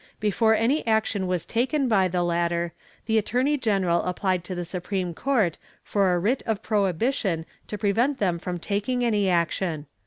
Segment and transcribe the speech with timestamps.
[0.19, 2.73] Before any action was taken by the latter,
[3.05, 8.17] the attorney general applied to the supreme court for a writ of prohibition to prevent
[8.17, 9.85] them from taking any action.